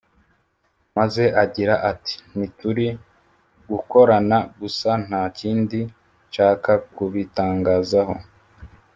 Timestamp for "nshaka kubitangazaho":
6.27-8.15